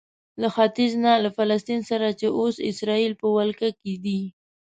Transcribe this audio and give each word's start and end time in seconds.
له 0.41 0.47
ختیځ 0.55 0.91
نه 1.05 1.13
له 1.23 1.29
فلسطین 1.37 1.81
سره 1.89 2.07
چې 2.19 2.27
اوس 2.39 2.55
اسراییل 2.69 3.13
په 3.21 3.27
ولکه 3.35 3.69
کې 3.79 3.93
دی. 4.03 4.21